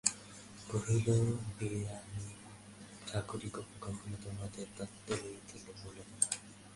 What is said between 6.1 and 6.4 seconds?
না।